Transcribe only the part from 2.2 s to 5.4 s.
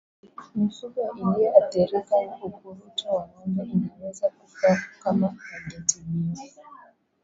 na ukurutu wa ngombe inaweza kufa kama